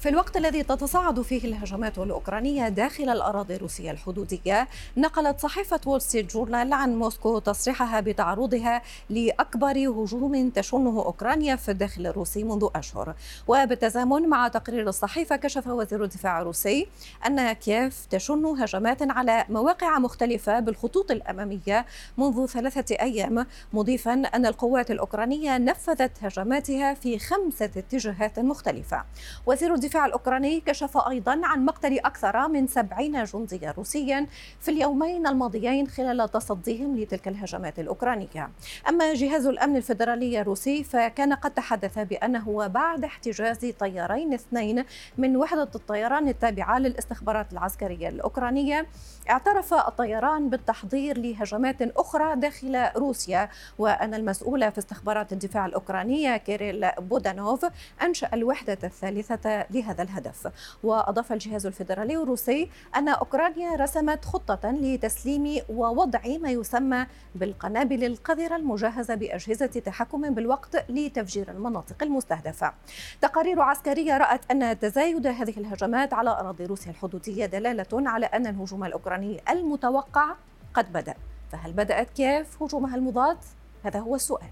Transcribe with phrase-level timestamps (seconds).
[0.00, 6.32] في الوقت الذي تتصاعد فيه الهجمات الأوكرانية داخل الأراضي الروسية الحدودية نقلت صحيفة وول ستريت
[6.32, 13.14] جورنال عن موسكو تصريحها بتعرضها لأكبر هجوم تشنه أوكرانيا في الداخل الروسي منذ أشهر.
[13.48, 16.86] وبالتزامن مع تقرير الصحيفة كشف وزير الدفاع الروسي
[17.26, 21.86] أن كييف تشن هجمات على مواقع مختلفة بالخطوط الأمامية
[22.18, 29.04] منذ ثلاثة أيام مضيفا أن القوات الأوكرانية نفذت هجماتها في خمسة اتجاهات مختلفة.
[29.46, 34.26] وزير الدفاع الأوكراني كشف أيضا عن مقتل أكثر من سبعين جنديا روسيا
[34.60, 38.50] في اليومين الماضيين خلال تصديهم لتلك الهجمات الأوكرانية.
[38.88, 44.84] أما جهاز الأمن الفيدرالي الروسي فكان قد تحدث بأنه بعد احتجاز طيارين اثنين
[45.18, 48.86] من وحدة الطيران التابعة للاستخبارات العسكرية الأوكرانية
[49.30, 53.48] اعترف الطيران بالتحضير لهجمات أخرى داخل روسيا.
[53.78, 57.66] وأن المسؤول في استخبارات الدفاع الأوكرانية كيريل بودانوف
[58.02, 60.52] أنشأ الوحدة الثالثة لهذا الهدف.
[60.82, 69.14] وأضاف الجهاز الفيدرالي الروسي أن أوكرانيا رسمت خطة لتسليم ووضع ما يسمى بالقنابل القذرة المجهزة
[69.14, 72.72] بأجهزة تحكم بالوقت لتفجير المناطق المستهدفة.
[73.20, 78.84] تقارير عسكرية رأت أن تزايد هذه الهجمات على أراضي روسيا الحدودية دلالة على أن الهجوم
[78.84, 80.34] الأوكراني المتوقع
[80.74, 81.14] قد بدأ.
[81.52, 83.38] فهل بدأت كييف هجومها المضاد؟
[83.84, 84.50] هذا هو السؤال.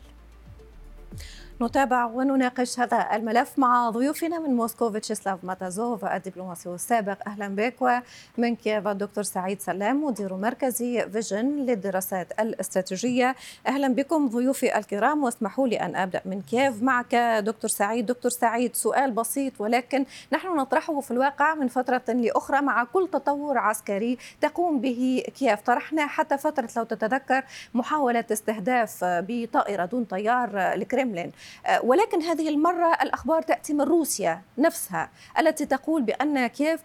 [1.63, 7.17] نتابع ونناقش هذا الملف مع ضيوفنا من موسكو فيتشيسلاف ماتازوف الدبلوماسي السابق.
[7.27, 7.75] أهلا بك.
[7.81, 13.37] ومن كييف الدكتور سعيد سلام مدير مركز فيجن للدراسات الاستراتيجية.
[13.67, 17.15] أهلا بكم ضيوفي الكرام واسمحوا لي أن أبدأ من كييف معك
[17.45, 18.07] دكتور سعيد.
[18.07, 23.59] دكتور سعيد سؤال بسيط ولكن نحن نطرحه في الواقع من فترة لأخرى مع كل تطور
[23.59, 25.61] عسكري تقوم به كييف.
[25.61, 31.48] طرحنا حتى فترة لو تتذكر محاولة استهداف بطائرة دون طيار الكريملين آه،
[31.83, 36.81] ولكن هذه المرة الأخبار تأتي من روسيا نفسها التي تقول بأن كييف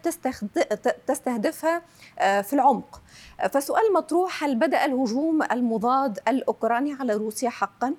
[1.06, 1.82] تستهدفها
[2.18, 3.02] آه، في العمق
[3.40, 7.94] آه، فسؤال مطروح هل بدأ الهجوم المضاد الأوكراني على روسيا حقاً؟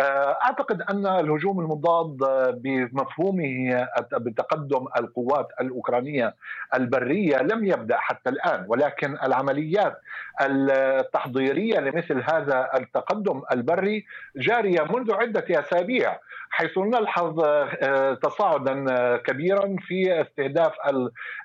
[0.00, 2.16] أعتقد أن الهجوم المضاد
[2.62, 6.34] بمفهومه بتقدم القوات الأوكرانية
[6.74, 10.00] البرية لم يبدأ حتى الآن ولكن العمليات
[10.40, 14.04] التحضيرية لمثل هذا التقدم البري
[14.36, 16.18] جارية منذ عدة أسابيع
[16.50, 17.40] حيث نلحظ
[18.22, 20.72] تصاعدا كبيرا في استهداف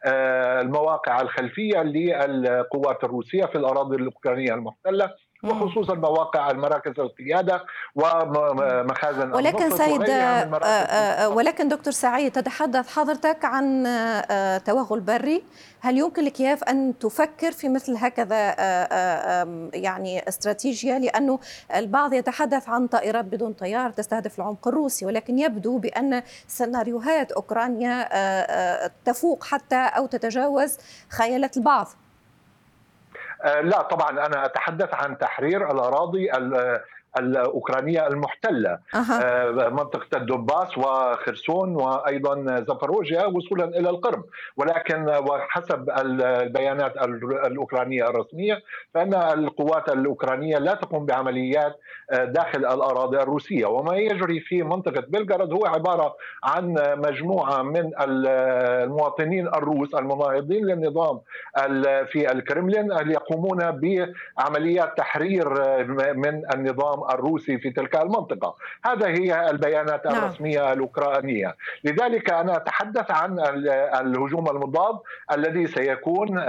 [0.05, 5.26] المواقع الخلفية للقوات الروسية في الأراضي الأوكرانية المحتلة.
[5.43, 7.65] وخصوصا مواقع المراكز القيادة
[7.95, 13.83] ومخازن ولكن سيد آه، آه، آه، ولكن دكتور سعيد تتحدث حضرتك عن
[14.65, 15.43] توغل بري
[15.79, 18.55] هل يمكن لكييف أن تفكر في مثل هكذا
[19.73, 21.39] يعني استراتيجية؟ لأنه
[21.75, 28.07] البعض يتحدث عن طائرات بدون طيار تستهدف العمق الروسي ولكن يبدو بأن سيناريوهات أوكرانيا
[29.05, 30.77] تفوق حتى أو تتجاوز
[31.09, 31.87] خيالات البعض.
[33.45, 36.31] لا طبعا أنا أتحدث عن تحرير الأراضي
[37.19, 38.79] الأوكرانية المحتلة.
[38.95, 39.69] أه.
[39.69, 44.23] منطقة الدوباس وخرسون وأيضا زفروجيا وصولا إلى القرم
[44.57, 46.97] ولكن وحسب البيانات
[47.47, 48.61] الأوكرانية الرسمية
[48.94, 51.79] فإن القوات الأوكرانية لا تقوم بعمليات
[52.11, 53.66] آه، داخل الأراضي الروسية.
[53.66, 61.19] وما يجري في منطقة بلغراد هو عبارة عن مجموعة من المواطنين الروس المناهضين للنظام
[62.11, 63.57] في الكرملين يقومون
[64.38, 65.50] بعمليات تحرير
[66.13, 68.56] من النظام الروسي في تلك المنطقة.
[68.85, 70.16] هذا هي البيانات نعم.
[70.16, 71.56] الرسمية الأوكرانية.
[71.84, 73.40] لذلك أنا أتحدث عن
[74.00, 75.00] الهجوم المضاد
[75.31, 76.40] الذي سيكون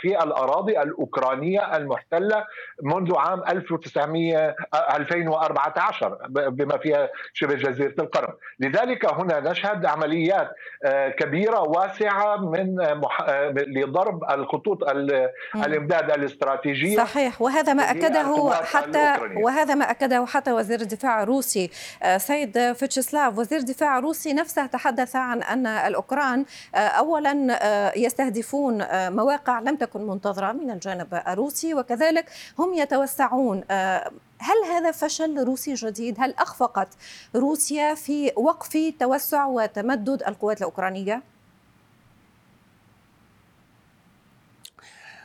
[0.00, 2.44] في الأراضي الأوكرانية المحتلة
[2.82, 8.34] منذ عام 1900 2014 بما فيها شبه جزيرة القرم.
[8.60, 10.50] لذلك هنا نشهد عمليات
[10.84, 14.78] آه، كبيرة واسعة من آه، لضرب الخطوط
[15.54, 16.96] الإمداد الاستراتيجية.
[16.96, 17.42] صحيح.
[17.42, 18.22] وهذا ما أكده
[18.64, 21.70] حتى وهذا ما أكده حتى وزير الدفاع الروسي
[22.02, 28.86] آه، سيد فيتشسلاف وزير الدفاع الروسي نفسه تحدث عن أن الأوكران آه، أولا آه، يستهدفون
[29.16, 33.64] مواقع لم تكن منتظرة من الجانب الروسي وكذلك هم يتوسعون
[34.40, 36.88] هل هذا فشل روسي جديد؟ هل أخفقت
[37.36, 41.22] روسيا في وقف توسع وتمدد القوات الأوكرانية؟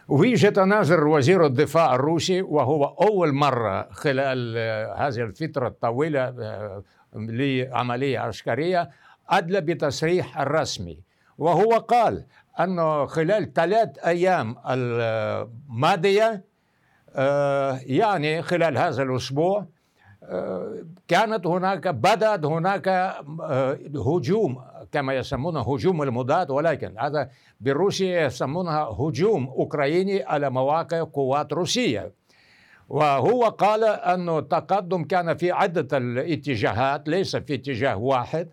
[0.07, 4.57] ويجي تناظر وزير الدفاع الروسي وهو أول مرة خلال
[4.97, 6.83] هذه الفترة الطويلة آه،
[7.15, 8.89] لعملية عسكرية
[9.29, 11.00] أدلى بتصريح الرسمي.
[11.38, 12.25] وهو قال
[12.59, 16.44] أنه خلال ثلاث أيام الماضية
[17.85, 19.65] يعني خلال هذا الأسبوع
[21.07, 22.88] كانت هناك بدأت هناك
[23.95, 24.61] هجوم
[24.93, 27.29] كما يسمونه هجوم المضاد ولكن هذا
[27.61, 32.11] بالروسية يسمونها هجوم أوكراني على مواقع قوات روسية.
[32.89, 38.49] وهو قال أن التقدم كان في عدة الاتجاهات ليس في اتجاه واحد.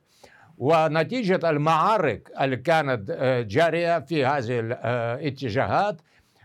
[0.58, 5.96] ونتيجة المعارك اللي كانت آه، جارية في هذه الاتجاهات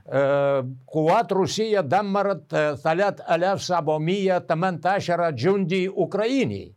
[0.10, 6.75] آه، قوات روسية دمرت 3718 جندي أوكراني.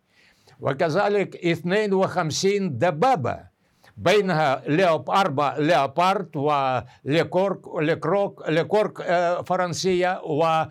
[0.60, 3.38] وكذلك 52 دبابة
[3.96, 10.64] بينها ليوب أربع ليوبارد وليكورك ليكروك ليكورك آه، فرنسية و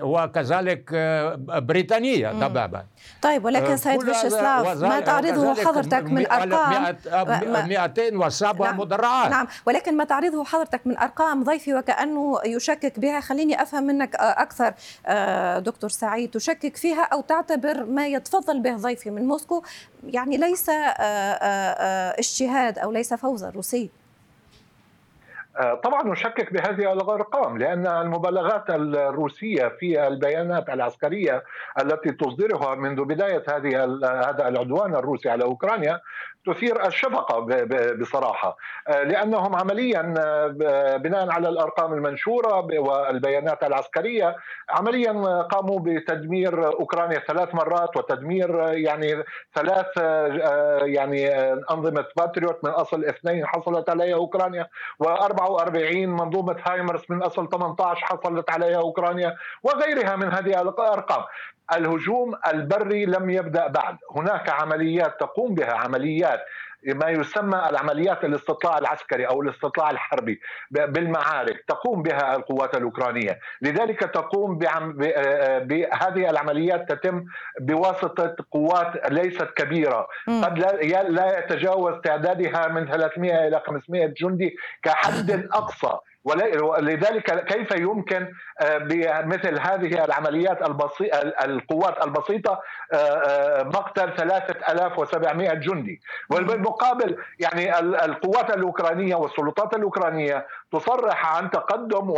[0.00, 2.84] وكذلك آه، بريطانية دبابة.
[3.22, 6.96] طيب ولكن سيد فيشسلاف ما تعرضه حضرتك من أرقام؟
[7.68, 9.30] 207 نعم مدرعات.
[9.30, 14.74] نعم ولكن ما تعرضه حضرتك من أرقام ضيفي وكأنه يشكك بها خليني أفهم منك أكثر
[15.60, 19.62] دكتور سعيد تشكك فيها أو تعتبر ما يتفضل به ضيفي من موسكو
[20.04, 20.66] يعني ليس
[22.18, 23.99] اجتهاد أو ليس فوزا روسي آه،
[25.58, 31.44] طبعا نشكك بهذه الأرقام لأن المبالغات الروسية في البيانات العسكرية
[31.80, 33.84] التي تصدرها منذ بداية هذه
[34.28, 36.00] هذا العدوان الروسي على أوكرانيا
[36.46, 37.40] تثير الشفقة
[38.00, 38.56] بصراحة.
[38.88, 44.36] آه، لأنهم عمليا آه، بناء على الأرقام المنشورة والبيانات العسكرية
[44.70, 49.24] عمليا قاموا بتدمير أوكرانيا ثلاث مرات وتدمير يعني
[49.54, 49.86] ثلاث
[50.82, 51.28] يعني
[51.70, 54.66] أنظمة باتريوت من أصل اثنين حصلت عليها أوكرانيا
[55.46, 61.24] و44 منظومة هايمرس من أصل 18 حصلت عليها أوكرانيا وغيرها من هذه الأرقام.
[61.76, 63.96] الهجوم البري لم يبدأ بعد.
[64.16, 66.40] هناك عمليات تقوم بها عمليات
[66.84, 70.40] ما يسمى العمليات الاستطلاع العسكري أو الاستطلاع الحربي
[70.70, 77.24] بالمعارك تقوم بها القوات الأوكرانية، لذلك تقوم بهذه العمليات تتم
[77.60, 85.98] بواسطة قوات ليست كبيرة، قد لا يتجاوز تعدادها من 300 إلى 500 جندي كحد أقصى.
[86.24, 92.60] ولذلك كيف يمكن آه، بمثل هذه العمليات البسيطة القوات البسيطة
[92.92, 96.00] آه، آه، مقتل 3700 جندي.
[96.30, 102.14] وبالمقابل يعني القوات الأوكرانية والسلطات الأوكرانية تصرح عن تقدم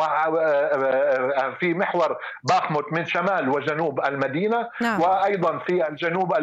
[1.60, 5.00] في محور باخموت من شمال وجنوب المدينة نعم.
[5.00, 6.34] وأيضا في الجنوب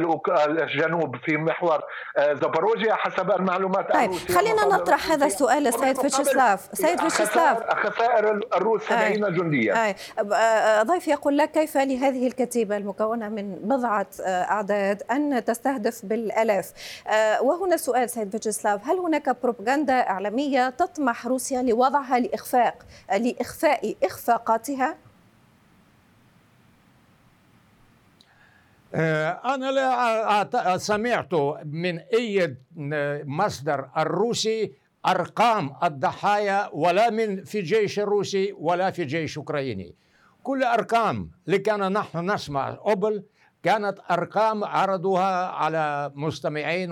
[0.49, 1.81] الجنوب في محور
[2.17, 9.33] زاباروجيا حسب المعلومات طيب خلينا نطرح هذا السؤال للسيد فيتشسلاف سيد فيتشسلاف خسائر الروس 70
[9.33, 9.95] جنديا.
[10.83, 16.73] ضيف يقول لك كيف لهذه الكتيبة المكونة من بضعة آه، أعداد أن تستهدف بالألاف
[17.07, 24.95] آه، وهنا سؤال سيد فيتشسلاف هل هناك بروباغندا إعلامية تطمح روسيا لوضعها لإخفاق لإخفاء إخفاقاتها؟
[29.45, 31.33] أنا لا سمعت
[31.65, 32.55] من أي
[33.25, 34.73] مصدر الروسي
[35.05, 39.95] أرقام الضحايا ولا من في الجيش الروسي ولا في الجيش الأوكراني
[40.43, 43.23] كل أرقام اللي كان نحن نسمع قبل
[43.63, 46.91] كانت أرقام عرضوها على مستمعين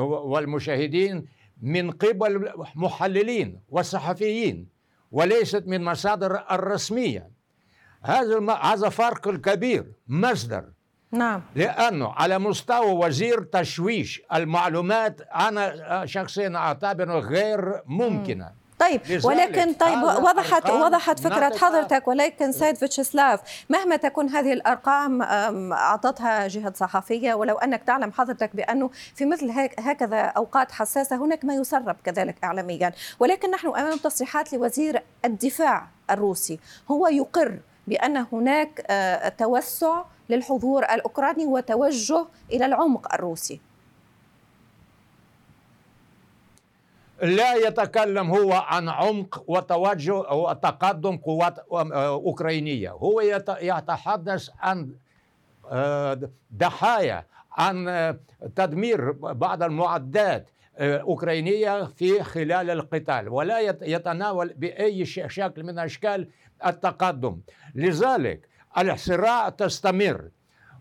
[0.00, 1.26] والمشاهدين
[1.62, 4.68] من قبل محللين وصحفيين
[5.12, 7.30] وليست من مصادر الرسمية.
[8.02, 10.64] هذا هذا فرق كبير مصدر
[11.12, 11.42] نعم.
[11.54, 20.70] لأنه على مستوى وزير تشويش المعلومات أنا شخصيا أعتبره غير ممكنة طيب ولكن طيب وضحت
[20.70, 25.22] وضحت فكرة حضرتك ولكن سيد فيتشسلاف مهما تكون هذه الأرقام
[25.72, 31.54] أعطتها جهة صحفية ولو أنك تعلم حضرتك بأنه في مثل هكذا أوقات حساسة هناك ما
[31.54, 32.92] يسرب كذلك اعلاميا.
[33.18, 36.58] ولكن نحن أمام تصريحات لوزير الدفاع الروسي
[36.90, 43.60] هو يقر بأن هناك آه، توسع للحضور الأوكراني وتوجه إلى العمق الروسي.
[47.22, 52.90] لا يتكلم هو عن عمق وتوجه وتقدم قوات آه، أوكرانية.
[52.90, 53.20] هو
[53.60, 54.90] يتحدث عن
[55.70, 56.18] آه،
[56.56, 58.16] ضحايا عن
[58.56, 66.28] تدمير بعض المعدات أوكرانية في خلال القتال ولا يتناول بأي شكل من أشكال
[66.66, 67.40] التقدم
[67.74, 70.30] لذلك الصراع تستمر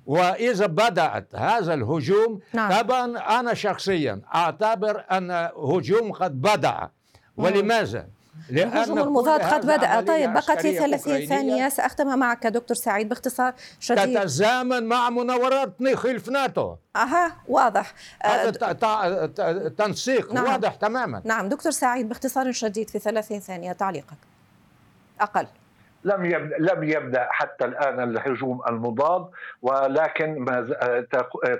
[0.06, 2.82] وإذا بدأت هذا الهجوم نعم.
[2.82, 6.90] طبعا أنا شخصيا أعتبر أن هجوم قد بدأ
[7.38, 8.08] ولماذا؟
[8.50, 10.01] الهجوم المضاد قد بدأ.
[10.01, 11.70] طيب بقت لي 30 ثانية.
[11.70, 14.20] سأختمها معك دكتور سعيد باختصار شديد.
[14.20, 16.75] تتزامن مع مناورات خلف ناتو.
[16.96, 17.94] أها واضح.
[18.24, 20.34] هذا تنسيق.
[20.34, 20.46] نعم.
[20.46, 21.22] واضح تماما.
[21.25, 24.18] نعم دكتور سعيد باختصار شديد في 30 ثانية تعليقك.
[25.22, 25.48] أقل.
[26.05, 29.29] لم يبدأ لم يبدأ حتى الآن الهجوم المضاد
[29.62, 30.62] ولكن ما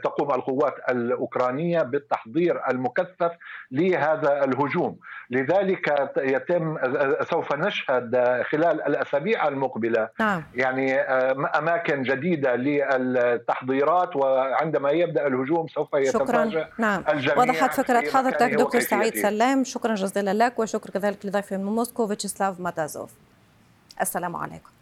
[0.04, 3.32] تقوم القوات الأوكرانية بالتحضير المكثف
[3.72, 4.98] لهذا الهجوم.
[5.30, 6.78] لذلك يتم
[7.22, 10.44] سوف نشهد خلال الأسابيع المقبلة نعم.
[10.56, 11.00] يعني
[11.60, 17.04] أماكن جديدة للتحضيرات وعندما يبدأ الهجوم سوف يتفاجأ نعم.
[17.10, 19.64] الجميع وضحت فكره حضرتك دكتور سعيد سلام.
[19.64, 23.25] شكرا جزيلا لك وشكرا كذلك لضيفي من موسكو فيتشسلاف ماتازوف
[24.02, 24.75] السلام عليكم.